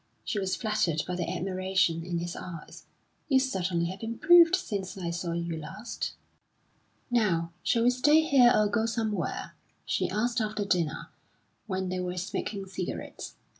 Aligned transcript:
She 0.23 0.39
was 0.39 0.55
flattered 0.55 1.03
by 1.07 1.13
the 1.15 1.29
admiration 1.29 2.03
in 2.03 2.17
his 2.17 2.35
eyes. 2.35 2.87
"You 3.29 3.39
certainly 3.39 3.85
have 3.91 4.01
improved 4.01 4.55
since 4.55 4.97
I 4.97 5.11
saw 5.11 5.33
you 5.33 5.55
last." 5.57 6.13
"Now, 7.11 7.51
shall 7.61 7.83
we 7.83 7.91
stay 7.91 8.21
here 8.23 8.51
or 8.51 8.67
go 8.67 8.87
somewhere?" 8.87 9.53
she 9.85 10.09
asked 10.09 10.41
after 10.41 10.65
dinner, 10.65 11.11
when 11.67 11.89
they 11.89 11.99
were 11.99 12.17
smoking 12.17 12.65
cigarettes. 12.65 13.35